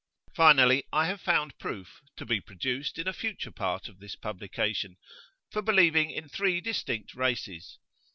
[0.33, 4.97] Finally, I have found proof, to be produced in a future part of this publication,
[5.51, 7.77] for believing in three distinct races.